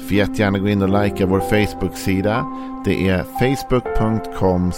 [0.00, 2.46] Får jättegärna gå in och likea vår Facebook-sida.
[2.84, 4.72] Det är facebook.com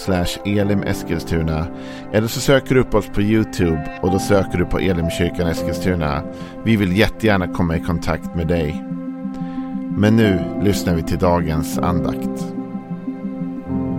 [0.44, 1.66] elimeskilstuna.
[2.12, 6.22] Eller så söker du upp oss på YouTube och då söker du på Elimkyrkan Eskilstuna.
[6.64, 8.84] Vi vill jättegärna komma i kontakt med dig.
[9.96, 12.46] Men nu lyssnar vi till dagens andakt.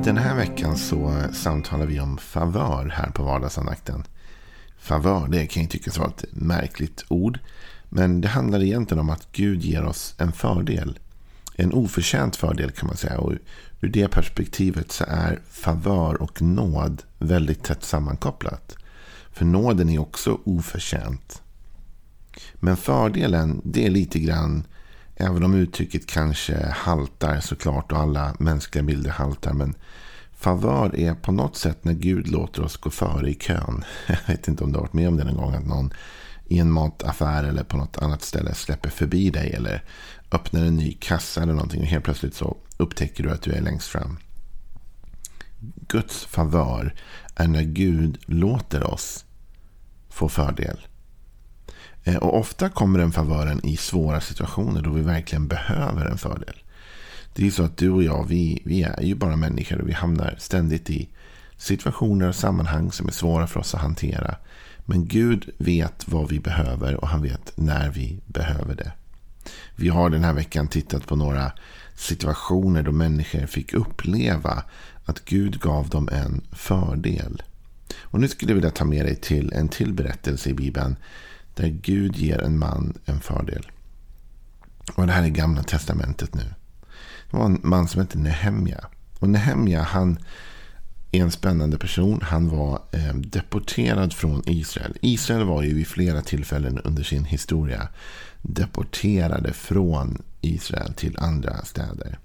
[0.04, 4.04] Den här veckan så eh, samtalar vi om favör här på vardagsandakten.
[4.78, 7.40] Favör, det kan ju tyckas vara ett märkligt ord.
[7.90, 11.00] Men det handlar egentligen om att Gud ger oss en fördel
[11.56, 13.18] en oförtjänt fördel kan man säga.
[13.18, 13.34] Och
[13.82, 18.76] ur det perspektivet så är favör och nåd väldigt tätt sammankopplat.
[19.32, 21.42] För nåden är också oförtjänt.
[22.56, 24.64] Men fördelen, det är lite grann,
[25.16, 29.54] även om uttrycket kanske haltar såklart och alla mänskliga bilder haltar.
[29.54, 29.76] Men
[30.34, 33.84] favör är på något sätt när Gud låter oss gå före i kön.
[34.08, 35.54] Jag vet inte om du har varit med om det någon gång.
[35.54, 35.94] Att någon
[36.46, 39.54] i en mataffär eller på något annat ställe släpper förbi dig.
[39.54, 39.84] Eller
[40.34, 43.62] öppnar en ny kassa eller någonting och helt plötsligt så upptäcker du att du är
[43.62, 44.18] längst fram.
[45.88, 46.96] Guds favör
[47.36, 49.26] är när Gud låter oss
[50.10, 50.78] få fördel.
[52.04, 56.64] Eh, och ofta kommer den favören i svåra situationer då vi verkligen behöver en fördel.
[57.36, 59.94] Det är så att du och jag, vi, vi är ju bara människor och vi
[59.94, 61.10] hamnar ständigt i
[61.58, 64.36] situationer och sammanhang som är svåra för oss att hantera.
[64.86, 68.92] Men Gud vet vad vi behöver och han vet när vi behöver det.
[69.76, 71.52] Vi har den här veckan tittat på några
[71.96, 74.64] situationer då människor fick uppleva
[75.06, 77.44] att Gud gav dem en fördel.
[78.02, 80.96] Och nu skulle jag vilja ta med dig till en till berättelse i Bibeln
[81.56, 83.72] där Gud ger en man en fördel.
[84.96, 86.54] Och det här är gamla testamentet nu.
[87.32, 88.86] Det var en man som hette Nehemja.
[89.20, 90.20] Och Nehemja han
[91.20, 92.20] en spännande person.
[92.22, 94.98] Han var eh, deporterad från Israel.
[95.02, 97.88] Israel var ju vid flera tillfällen under sin historia
[98.42, 102.20] deporterade från Israel till andra städer.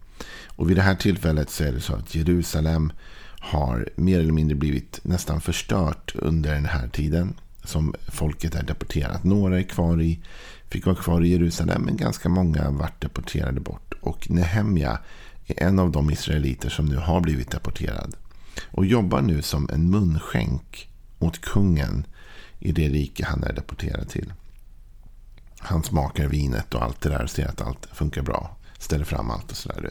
[0.46, 2.92] Och vid det här tillfället så är det så att Jerusalem
[3.40, 7.34] har mer eller mindre blivit nästan förstört under den här tiden
[7.64, 9.24] som folket är deporterat.
[9.24, 10.20] Några är kvar i,
[10.68, 13.94] fick vara kvar i Jerusalem men ganska många vart deporterade bort.
[14.00, 14.98] Och Nehemja
[15.46, 18.14] är en av de israeliter som nu har blivit deporterad.
[18.64, 22.06] Och jobbar nu som en munskänk åt kungen
[22.58, 24.32] i det rike han är deporterad till.
[25.58, 28.56] Han smakar vinet och allt det där och ser att allt funkar bra.
[28.78, 29.90] Ställer fram allt och sådär.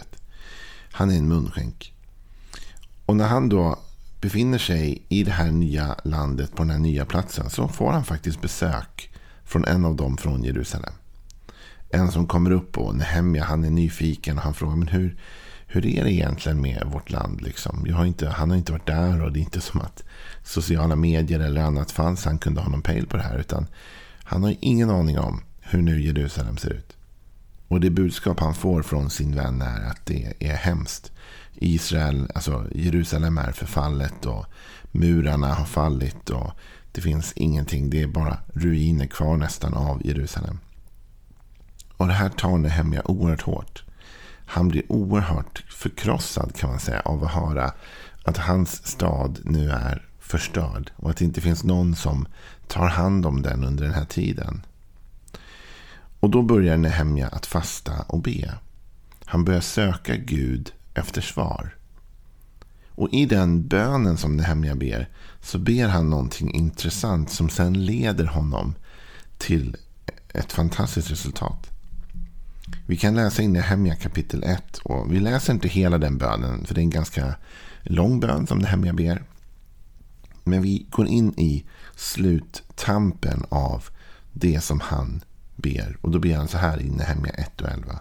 [0.91, 1.93] Han är en munskänk.
[3.05, 3.79] Och när han då
[4.21, 8.05] befinner sig i det här nya landet på den här nya platsen så får han
[8.05, 9.13] faktiskt besök
[9.43, 10.93] från en av dem från Jerusalem.
[11.89, 15.17] En som kommer upp och Nehemja han är nyfiken och han frågar men hur,
[15.67, 17.41] hur är det egentligen med vårt land?
[17.41, 17.85] Liksom?
[17.87, 20.03] Jag har inte, han har inte varit där och det är inte som att
[20.43, 22.25] sociala medier eller annat fanns.
[22.25, 23.37] Han kunde ha någon pejl på det här.
[23.37, 23.67] utan
[24.23, 26.97] Han har ingen aning om hur nu Jerusalem ser ut.
[27.67, 31.11] Och det budskap han får från sin vän är att det är hemskt.
[31.55, 34.45] Israel, alltså Jerusalem är förfallet och
[34.91, 36.51] murarna har fallit och
[36.91, 37.89] det finns ingenting.
[37.89, 40.59] Det är bara ruiner kvar nästan av Jerusalem.
[41.97, 43.83] Och det här tar Nehemja oerhört hårt.
[44.49, 47.71] Han blir oerhört förkrossad kan man säga av att höra
[48.23, 50.91] att hans stad nu är förstörd.
[50.95, 52.27] Och att det inte finns någon som
[52.67, 54.61] tar hand om den under den här tiden.
[56.19, 58.53] Och då börjar Nehemja att fasta och be.
[59.25, 61.75] Han börjar söka Gud efter svar.
[62.89, 65.09] Och i den bönen som Nehemja ber
[65.41, 68.75] så ber han någonting intressant som sen leder honom
[69.37, 69.75] till
[70.33, 71.76] ett fantastiskt resultat.
[72.85, 76.75] Vi kan läsa in Nehemja kapitel 1 och vi läser inte hela den bönen för
[76.75, 77.35] det är en ganska
[77.81, 79.23] lång bön som Nehemja ber.
[80.43, 81.65] Men vi går in i
[81.95, 83.83] sluttampen av
[84.33, 85.23] det som han
[85.55, 85.97] ber.
[86.01, 87.99] Och då ber han så här i Nehemja 1 och 11.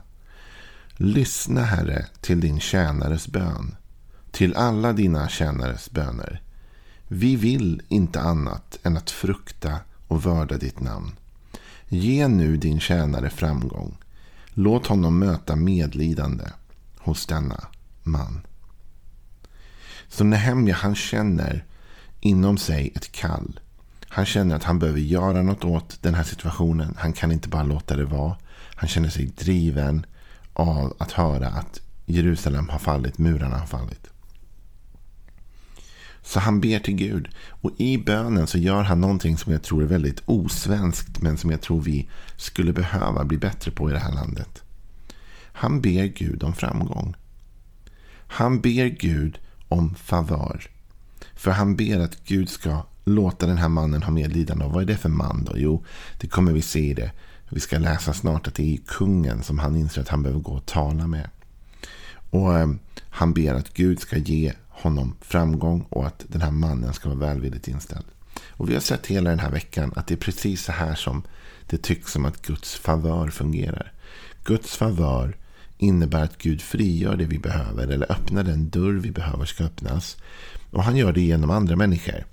[0.97, 3.77] Lyssna, Herre, till din tjänares bön,
[4.31, 6.43] till alla dina tjänares böner.
[7.09, 9.79] Vi vill inte annat än att frukta
[10.09, 11.13] och vörda ditt namn.
[11.89, 13.97] Ge nu din tjänare framgång.
[14.59, 16.45] Låt honom möta medlidande
[16.99, 17.69] hos denna
[18.03, 18.47] man.
[20.09, 21.65] Så Nehemja han känner
[22.21, 23.61] inom sig ett kall
[24.17, 26.95] han känner att han behöver göra något åt den här situationen.
[26.99, 28.37] Han kan inte bara låta det vara.
[28.75, 30.07] Han känner sig driven
[30.53, 34.11] av att höra att Jerusalem har fallit, murarna har fallit.
[36.27, 37.29] Så han ber till Gud.
[37.49, 41.23] Och i bönen så gör han någonting som jag tror är väldigt osvenskt.
[41.23, 44.63] Men som jag tror vi skulle behöva bli bättre på i det här landet.
[45.53, 47.15] Han ber Gud om framgång.
[48.27, 49.39] Han ber Gud
[49.69, 50.67] om favör.
[51.35, 54.65] För han ber att Gud ska låta den här mannen ha medlidande.
[54.65, 55.53] Och vad är det för man då?
[55.57, 55.85] Jo,
[56.21, 57.11] det kommer vi se i det.
[57.49, 60.53] Vi ska läsa snart att det är kungen som han inser att han behöver gå
[60.53, 61.31] och tala med.
[62.31, 62.69] Och eh,
[63.11, 64.53] han ber att Gud ska ge
[64.83, 68.07] honom framgång och att den här mannen ska vara välvilligt inställd.
[68.49, 71.23] Och vi har sett hela den här veckan att det är precis så här som
[71.67, 73.93] det tycks som att Guds favör fungerar.
[74.45, 75.37] Guds favör
[75.79, 80.17] innebär att Gud frigör det vi behöver eller öppnar den dörr vi behöver ska öppnas.
[80.71, 82.25] Och han gör det genom andra människor.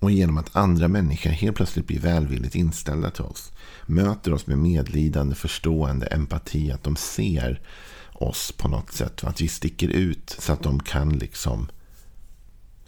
[0.00, 3.52] Och genom att andra människor helt plötsligt blir välvilligt inställda till oss.
[3.86, 6.72] Möter oss med medlidande, förstående, empati.
[6.72, 7.60] Att de ser
[8.22, 9.24] oss på något sätt.
[9.24, 11.68] Att vi sticker ut så att de kan liksom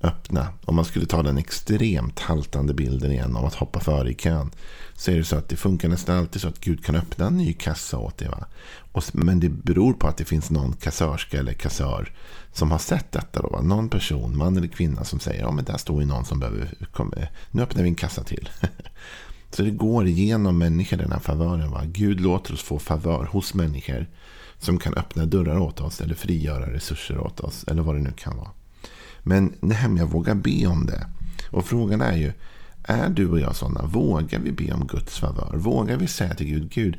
[0.03, 0.49] öppna.
[0.65, 4.51] Om man skulle ta den extremt haltande bilden igen Om att hoppa före i kön.
[4.95, 7.37] Så är det så att det funkar nästan alltid så att Gud kan öppna en
[7.37, 8.29] ny kassa åt dig.
[8.29, 8.47] Va?
[8.93, 12.13] Och, men det beror på att det finns någon kassörska eller kassör
[12.53, 13.43] som har sett detta.
[13.43, 13.63] Då, va?
[13.63, 17.13] Någon person, man eller kvinna som säger ja där står ju någon som behöver, kom,
[17.17, 18.49] eh, nu öppnar vi en kassa till.
[19.51, 21.71] så det går igenom människor den här favören.
[21.71, 21.83] Va?
[21.85, 24.07] Gud låter oss få favör hos människor
[24.61, 27.65] som kan öppna dörrar åt oss eller frigöra resurser åt oss.
[27.65, 28.51] Eller vad det nu kan vara.
[29.23, 31.07] Men det här med att våga be om det.
[31.51, 32.33] Och frågan är ju,
[32.83, 33.83] är du och jag sådana?
[33.87, 35.57] Vågar vi be om Guds favör?
[35.57, 36.97] Vågar vi säga till Gud, Gud,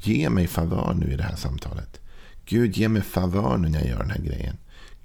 [0.00, 2.00] ge mig favör nu i det här samtalet.
[2.46, 4.56] Gud, ge mig favör nu när jag gör den här grejen.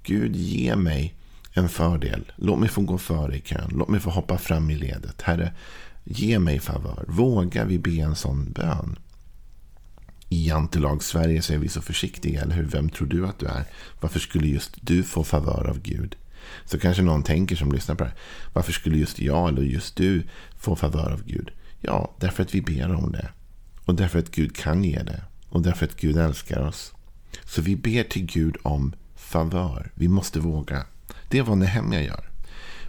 [0.02, 1.14] Gud, ge mig
[1.52, 2.32] en fördel.
[2.36, 3.70] Låt mig få gå före i kön.
[3.72, 5.22] Låt mig få hoppa fram i ledet.
[5.22, 5.52] Herre,
[6.04, 7.04] ge mig favör.
[7.08, 8.98] Vågar vi be en sån bön?
[10.28, 12.64] I Jantelag-Sverige så är vi så försiktiga, eller hur?
[12.64, 13.64] Vem tror du att du är?
[14.00, 16.16] Varför skulle just du få favör av Gud?
[16.64, 18.18] Så kanske någon tänker som lyssnar på det här.
[18.52, 20.22] Varför skulle just jag eller just du
[20.56, 21.50] få favör av Gud?
[21.80, 23.28] Ja, därför att vi ber om det.
[23.84, 25.22] Och därför att Gud kan ge det.
[25.48, 26.92] Och därför att Gud älskar oss.
[27.44, 29.90] Så vi ber till Gud om favör.
[29.94, 30.86] Vi måste våga.
[31.28, 32.28] Det är vad Nehemja gör.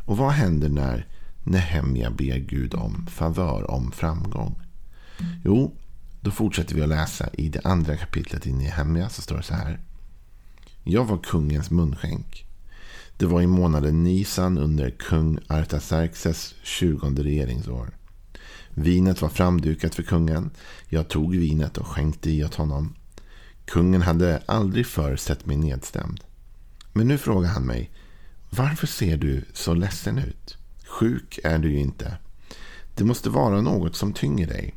[0.06, 1.06] Och vad händer när
[1.44, 4.56] Nehemja ber Gud om favör, om framgång?
[5.44, 5.76] Jo,
[6.22, 9.10] då fortsätter vi att läsa i det andra kapitlet i Nehemja.
[9.10, 9.80] Så står det så här.
[10.84, 12.46] Jag var kungens munskänk.
[13.18, 17.92] Det var i månaden Nisan under kung Artaxerxes tjugonde regeringsår.
[18.70, 20.50] Vinet var framdukat för kungen.
[20.88, 22.96] Jag tog vinet och skänkte i åt honom.
[23.66, 26.24] Kungen hade aldrig förr sett mig nedstämd.
[26.94, 27.92] Men nu frågar han mig.
[28.50, 30.58] Varför ser du så ledsen ut?
[30.88, 32.18] Sjuk är du ju inte.
[32.96, 34.76] Det måste vara något som tynger dig.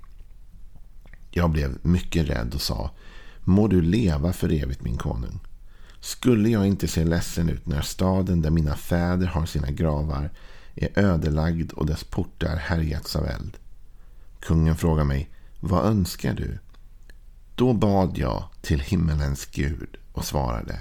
[1.34, 2.90] Jag blev mycket rädd och sa.
[3.40, 5.40] Må du leva för evigt min konung.
[6.00, 10.30] Skulle jag inte se ledsen ut när staden där mina fäder har sina gravar
[10.74, 13.56] är ödelagd och dess portar härjats av eld?
[14.40, 15.30] Kungen frågar mig,
[15.60, 16.58] vad önskar du?
[17.54, 20.78] Då bad jag till himmelens Gud och svarade,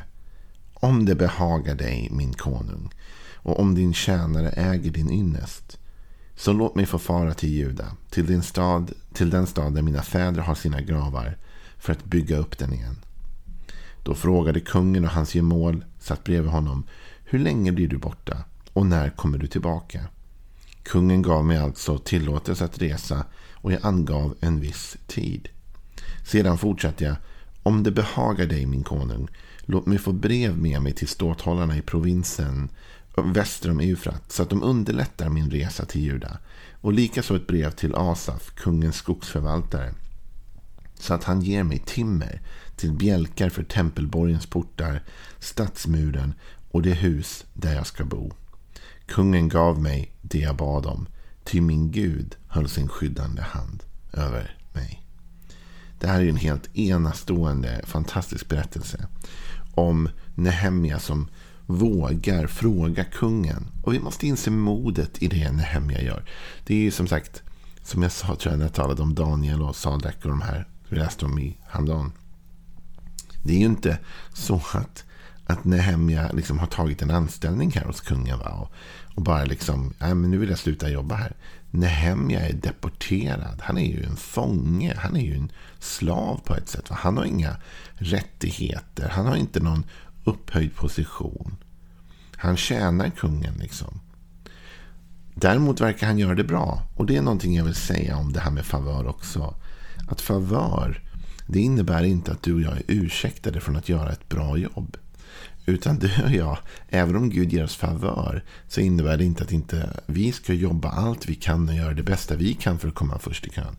[0.74, 2.94] om det behagar dig, min konung,
[3.36, 5.78] och om din tjänare äger din ynnest,
[6.42, 10.02] så låt mig få fara till Juda, till, din stad, till den stad där mina
[10.02, 11.38] fäder har sina gravar,
[11.78, 12.96] för att bygga upp den igen.
[14.04, 16.84] Då frågade kungen och hans gemål satt bredvid honom.
[17.24, 18.38] Hur länge blir du borta?
[18.74, 20.00] Och när kommer du tillbaka?
[20.84, 25.50] Kungen gav mig alltså tillåtelse att resa och jag angav en viss tid.
[26.26, 27.16] Sedan fortsatte jag.
[27.64, 29.28] Om det behagar dig, min konung,
[29.62, 32.70] låt mig få brev med mig till ståthållarna i provinsen
[33.16, 36.38] väster om Eufrat så att de underlättar min resa till Juda.
[36.82, 39.94] Och likaså ett brev till Asaf, kungens skogsförvaltare,
[40.96, 42.42] så att han ger mig timmer
[42.76, 45.04] till bjälkar för tempelborgens portar,
[45.40, 46.34] stadsmuren
[46.72, 48.32] och det hus där jag ska bo.
[49.06, 51.08] Kungen gav mig det jag bad om,
[51.44, 55.04] ty min Gud höll sin skyddande hand över mig.
[56.00, 59.08] Det här är en helt enastående, fantastisk berättelse
[59.74, 61.28] om Nehemja som
[61.78, 63.68] vågar fråga kungen.
[63.84, 66.24] Och vi måste inse modet i det Nehemja gör.
[66.66, 67.44] Det är ju som sagt,
[67.84, 70.68] som jag sa tror jag när jag talade om Daniel och Sadrak och de här
[70.92, 72.12] vi läste om i häromdagen.
[73.44, 73.98] Det är ju inte
[74.34, 75.04] så att,
[75.46, 78.40] att Nehemja liksom har tagit en anställning här hos kungen.
[78.40, 78.50] Va?
[78.50, 78.72] Och,
[79.16, 81.36] och bara liksom, nej men nu vill jag sluta jobba här.
[81.72, 83.62] Nehemja är deporterad.
[83.62, 84.96] Han är ju en fånge.
[84.98, 86.90] Han är ju en slav på ett sätt.
[86.90, 86.98] Va?
[87.00, 87.56] Han har inga
[87.94, 89.10] rättigheter.
[89.10, 89.84] Han har inte någon
[90.24, 91.56] upphöjd position.
[92.36, 94.00] Han tjänar kungen liksom.
[95.36, 96.84] Däremot verkar han göra det bra.
[96.96, 99.56] Och det är någonting jag vill säga om det här med favör också.
[100.08, 101.02] Att favör,
[101.48, 104.98] det innebär inte att du och jag är ursäktade från att göra ett bra jobb.
[105.66, 106.58] Utan du och jag,
[106.90, 110.90] även om Gud ger oss favör, så innebär det inte att inte vi ska jobba
[110.90, 113.76] allt vi kan och göra det bästa vi kan för att komma först i kön.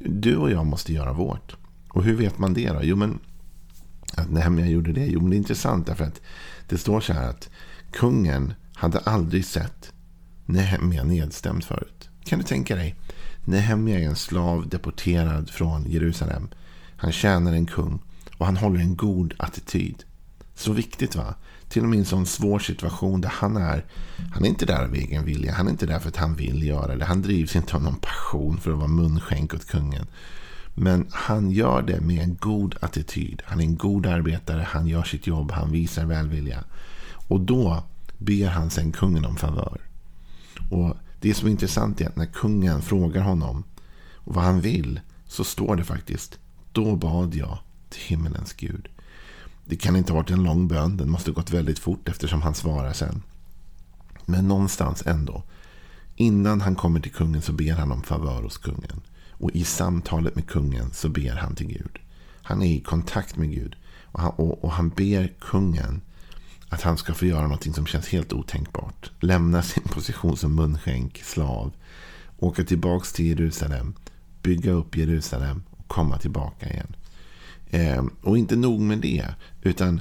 [0.00, 1.56] Du och jag måste göra vårt.
[1.88, 2.80] Och hur vet man det då?
[2.82, 3.18] Jo, men
[4.14, 5.06] att Nehemja gjorde det?
[5.06, 6.20] Jo, men det är intressant därför att
[6.68, 7.50] det står så här att
[7.90, 9.92] kungen hade aldrig sett
[10.46, 12.08] Nehemja nedstämd förut.
[12.24, 12.94] Kan du tänka dig?
[13.44, 16.48] Nehemja är en slav deporterad från Jerusalem.
[16.96, 17.98] Han tjänar en kung
[18.38, 20.04] och han håller en god attityd.
[20.54, 21.34] Så viktigt va?
[21.68, 23.84] Till och med i en sån svår situation där han är.
[24.34, 25.52] Han är inte där av egen vilja.
[25.52, 27.04] Han är inte där för att han vill göra det.
[27.04, 30.06] Han drivs inte av någon passion för att vara munskänk åt kungen.
[30.78, 33.42] Men han gör det med en god attityd.
[33.44, 34.66] Han är en god arbetare.
[34.68, 35.50] Han gör sitt jobb.
[35.50, 36.64] Han visar välvilja.
[37.28, 37.82] Och då
[38.18, 39.80] ber han sen kungen om favör.
[40.70, 43.64] Och det som är intressant är att när kungen frågar honom
[44.24, 46.38] vad han vill så står det faktiskt
[46.72, 48.88] då bad jag till himmelens Gud.
[49.64, 50.96] Det kan inte ha varit en lång bön.
[50.96, 53.22] Den måste ha gått väldigt fort eftersom han svarar sen.
[54.24, 55.42] Men någonstans ändå.
[56.16, 59.00] Innan han kommer till kungen så ber han om favör hos kungen.
[59.38, 61.98] Och i samtalet med kungen så ber han till Gud.
[62.42, 63.76] Han är i kontakt med Gud.
[64.02, 66.00] Och han, och, och han ber kungen
[66.68, 69.10] att han ska få göra någonting som känns helt otänkbart.
[69.20, 71.72] Lämna sin position som munskänk, slav.
[72.38, 73.94] Åka tillbaka till Jerusalem.
[74.42, 76.96] Bygga upp Jerusalem och komma tillbaka igen.
[77.70, 79.26] Eh, och inte nog med det.
[79.62, 80.00] Utan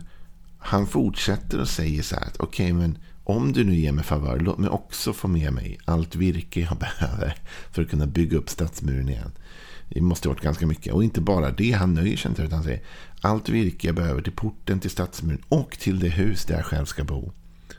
[0.57, 2.29] han fortsätter och säger så här.
[2.39, 4.39] Okej, okay, men om du nu ger mig favör.
[4.39, 7.37] Låt mig också få med mig allt virke jag behöver.
[7.71, 9.31] För att kunna bygga upp stadsmuren igen.
[9.89, 10.93] Det måste ha varit ganska mycket.
[10.93, 11.71] Och inte bara det.
[11.71, 12.43] Han nöjer sig inte.
[12.43, 12.81] Utan säger.
[13.21, 15.41] Allt virke jag behöver till porten, till stadsmuren.
[15.49, 17.31] Och till det hus där jag själv ska bo.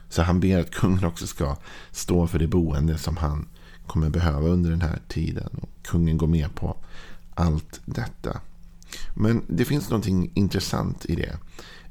[0.09, 1.57] Så han ber att kungen också ska
[1.91, 3.47] stå för det boende som han
[3.87, 5.49] kommer behöva under den här tiden.
[5.61, 6.77] Och kungen går med på
[7.33, 8.41] allt detta.
[9.13, 11.37] Men det finns någonting intressant i det.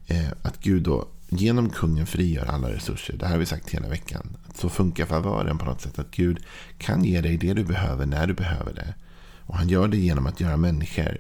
[0.07, 3.17] Eh, att Gud då genom kungen frigör alla resurser.
[3.17, 4.37] Det här har vi sagt hela veckan.
[4.55, 5.99] Så funkar favören på något sätt.
[5.99, 6.39] Att Gud
[6.79, 8.95] kan ge dig det du behöver när du behöver det.
[9.41, 11.19] Och han gör det genom att göra människor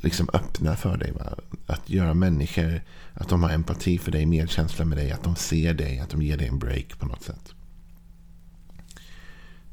[0.00, 1.12] liksom öppna för dig.
[1.12, 1.34] Va?
[1.66, 2.82] Att göra människor,
[3.14, 6.22] att de har empati för dig, medkänsla med dig, att de ser dig, att de
[6.22, 7.54] ger dig en break på något sätt.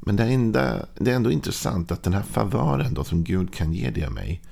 [0.00, 3.54] Men det är, ändå, det är ändå intressant att den här favören då som Gud
[3.54, 4.42] kan ge dig och mig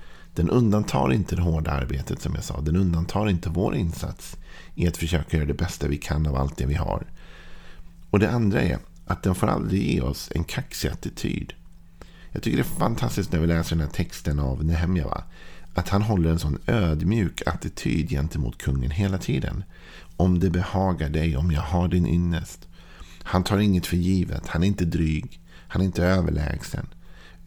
[0.40, 2.60] den undantar inte det hårda arbetet som jag sa.
[2.60, 4.36] Den undantar inte vår insats
[4.74, 7.06] i att försöka göra det bästa vi kan av allt det vi har.
[8.10, 11.52] Och det andra är att den får aldrig ge oss en kaxig attityd.
[12.32, 15.24] Jag tycker det är fantastiskt när vi läser den här texten av Nehemja.
[15.74, 19.64] Att han håller en sån ödmjuk attityd gentemot kungen hela tiden.
[20.16, 22.68] Om det behagar dig, om jag har din ynnest.
[23.22, 24.46] Han tar inget för givet.
[24.46, 25.40] Han är inte dryg.
[25.68, 26.86] Han är inte överlägsen.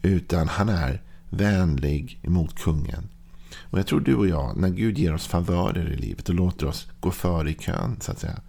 [0.02, 1.02] Utan han är
[1.34, 3.08] vänlig emot kungen.
[3.60, 6.66] Och jag tror du och jag, när Gud ger oss favörer i livet och låter
[6.66, 8.40] oss gå före i kön, så att säga.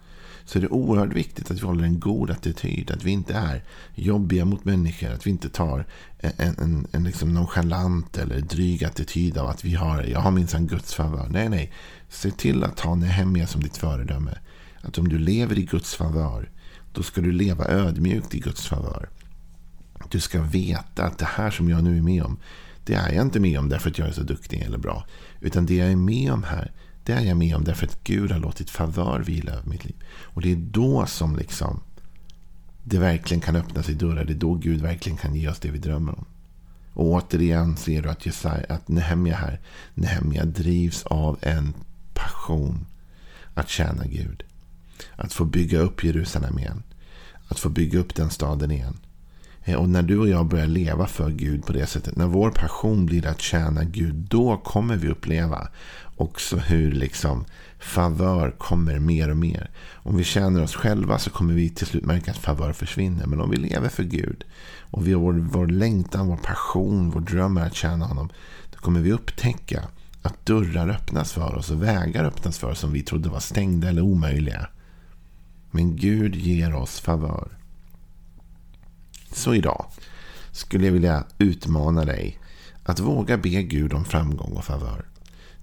[0.44, 2.90] Så är det oerhört viktigt att vi håller en god attityd.
[2.90, 3.64] Att vi inte är
[3.94, 5.12] jobbiga mot människor.
[5.12, 5.86] Att vi inte tar
[6.18, 10.66] en, en, en liksom nonchalant eller dryg attityd av att vi har, jag har minsann
[10.66, 11.28] Guds favör.
[11.30, 11.72] Nej, nej.
[12.08, 14.38] Se till att ta Nehemja som ditt föredöme.
[14.80, 16.50] Att om du lever i Guds favör,
[16.92, 19.08] då ska du leva ödmjukt i Guds favör.
[20.10, 22.38] Du ska veta att det här som jag nu är med om,
[22.86, 25.06] det är jag inte med om därför att jag är så duktig eller bra.
[25.40, 26.72] Utan det jag är med om här,
[27.04, 29.96] det är jag med om därför att Gud har låtit favör vila över mitt liv.
[30.20, 31.80] Och det är då som liksom
[32.84, 34.24] det verkligen kan öppna sig dörrar.
[34.24, 36.24] Det är då Gud verkligen kan ge oss det vi drömmer om.
[36.92, 39.60] Och återigen ser du att, Jesaja, att Nehemja här,
[39.94, 41.74] Nehemja drivs av en
[42.14, 42.86] passion
[43.54, 44.42] att tjäna Gud.
[45.16, 46.82] Att få bygga upp Jerusalem igen.
[47.48, 48.98] Att få bygga upp den staden igen.
[49.66, 52.50] Eh, och när du och jag börjar leva för Gud på det sättet, när vår
[52.50, 55.68] passion blir att tjäna Gud, då kommer vi uppleva
[56.16, 57.44] också hur liksom
[57.78, 59.70] favör kommer mer och mer.
[59.94, 63.26] Om vi tjänar oss själva så kommer vi till slut märka att favör försvinner.
[63.26, 64.44] Men om vi lever för Gud
[64.90, 68.28] och vi har vår, vår längtan, vår passion, vår dröm är att tjäna honom,
[68.72, 69.82] då kommer vi upptäcka
[70.22, 73.88] att dörrar öppnas för oss och vägar öppnas för oss som vi trodde var stängda
[73.88, 74.68] eller omöjliga.
[75.70, 77.48] Men Gud ger oss favör.
[79.36, 79.86] Så idag
[80.52, 82.38] skulle jag vilja utmana dig
[82.82, 85.04] att våga be Gud om framgång och favör.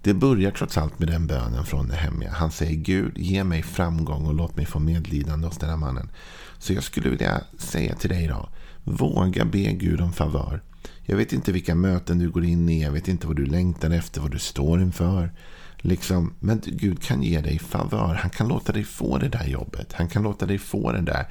[0.01, 2.31] Det börjar trots allt med den bönen från Nehemja.
[2.31, 6.09] Han säger Gud, ge mig framgång och låt mig få medlidande hos den här mannen.
[6.57, 8.49] Så jag skulle vilja säga till dig idag,
[8.83, 10.61] våga be Gud om favör.
[11.03, 13.89] Jag vet inte vilka möten du går in i, jag vet inte vad du längtar
[13.89, 15.31] efter, vad du står inför.
[15.77, 18.15] Liksom, men Gud kan ge dig favör.
[18.15, 19.93] Han kan låta dig få det där jobbet.
[19.93, 21.27] Han kan låta dig få det där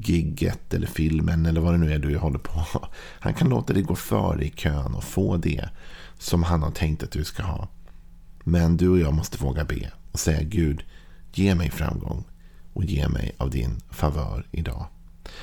[0.00, 2.64] gigget eller filmen eller vad det nu är du håller på.
[3.20, 5.68] Han kan låta dig gå före i kön och få det
[6.18, 7.68] som han har tänkt att du ska ha.
[8.44, 10.84] Men du och jag måste våga be och säga Gud,
[11.36, 12.24] Ge mig framgång
[12.72, 14.86] och ge mig av din favör idag.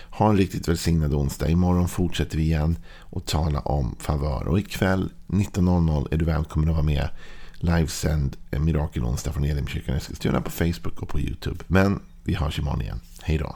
[0.10, 1.50] Ha en riktigt välsignad onsdag.
[1.50, 4.48] Imorgon fortsätter vi igen och tala om favör.
[4.48, 7.10] Och ikväll 19.00 är du välkommen att vara med.
[7.53, 11.63] Livesänd eh, Mirakelonsdag från Elimkyrkan Eskilstuna på Facebook och på YouTube.
[11.67, 13.00] Men vi hörs imorgon igen.
[13.22, 13.55] Hej då.